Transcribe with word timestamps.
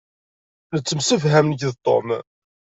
Nettemsefham 0.73 1.45
nekk 1.47 1.63
d 1.73 1.75
Tom. 1.85 2.07